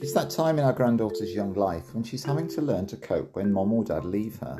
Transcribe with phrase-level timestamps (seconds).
[0.00, 3.34] It's that time in our granddaughter's young life when she's having to learn to cope
[3.34, 4.56] when mom or dad leave her,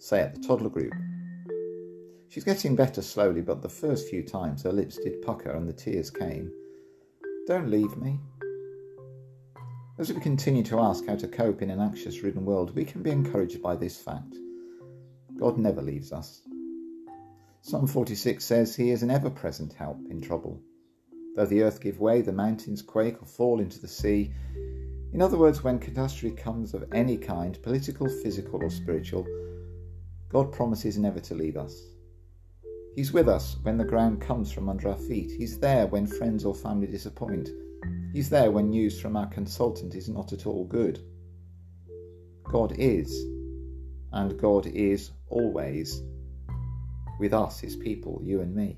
[0.00, 0.92] say at the toddler group.
[2.28, 5.72] She's getting better slowly, but the first few times her lips did pucker and the
[5.72, 6.50] tears came.
[7.46, 8.18] Don't leave me.
[10.00, 13.00] As we continue to ask how to cope in an anxious ridden world, we can
[13.00, 14.34] be encouraged by this fact
[15.38, 16.42] God never leaves us.
[17.62, 20.60] Psalm 46 says he is an ever present help in trouble.
[21.38, 24.32] Though the earth give way, the mountains quake or fall into the sea.
[25.12, 29.24] In other words, when catastrophe comes of any kind, political, physical, or spiritual,
[30.30, 31.80] God promises never to leave us.
[32.96, 35.30] He's with us when the ground comes from under our feet.
[35.30, 37.50] He's there when friends or family disappoint.
[38.12, 40.98] He's there when news from our consultant is not at all good.
[42.42, 43.14] God is,
[44.10, 46.02] and God is always
[47.20, 48.76] with us, his people, you and me.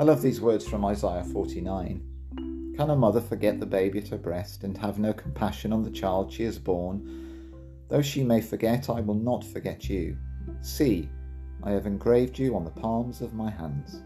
[0.00, 2.74] I love these words from Isaiah 49.
[2.74, 5.90] Can a mother forget the baby at her breast and have no compassion on the
[5.90, 7.52] child she has borne?
[7.90, 10.16] Though she may forget, I will not forget you.
[10.62, 11.10] See,
[11.62, 14.02] I have engraved you on the palms of my hands.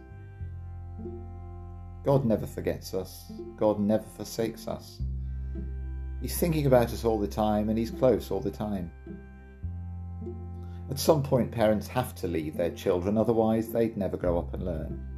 [2.05, 3.31] God never forgets us.
[3.57, 5.01] God never forsakes us.
[6.21, 8.91] He's thinking about us all the time and He's close all the time.
[10.91, 14.65] At some point, parents have to leave their children, otherwise, they'd never grow up and
[14.65, 15.14] learn.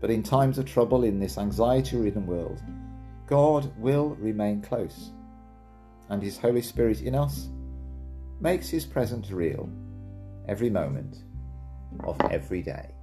[0.00, 2.62] But in times of trouble in this anxiety ridden world,
[3.26, 5.10] God will remain close,
[6.08, 7.48] and His Holy Spirit in us
[8.40, 9.68] makes His presence real
[10.48, 11.24] every moment
[12.04, 12.95] of every day.